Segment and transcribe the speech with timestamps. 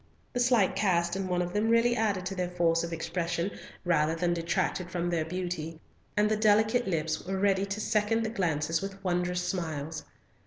[0.33, 3.51] The slight cast in one of them really added to their force of expression
[3.85, 5.79] rather than detracted from their beauty,
[6.17, 10.03] and the delicate lips were ready to second the glances with wondrous smiles.